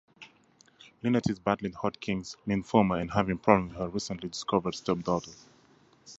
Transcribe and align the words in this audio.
Lynette 1.03 1.29
is 1.29 1.37
battling 1.37 1.73
Hodgkin's 1.73 2.35
lymphoma 2.47 2.99
and 2.99 3.11
having 3.11 3.37
problems 3.37 3.73
with 3.73 3.79
her 3.81 3.89
recently 3.89 4.29
discovered 4.29 4.73
stepdaughter. 4.73 5.29